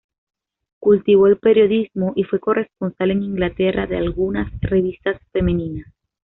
Cultivó 0.79 1.27
el 1.27 1.37
periodismo 1.37 2.13
y 2.15 2.23
fue 2.23 2.39
corresponsal 2.39 3.11
en 3.11 3.21
Inglaterra 3.21 3.85
de 3.85 3.97
algunas 3.97 4.51
revistas 4.61 5.21
femeninas. 5.31 5.93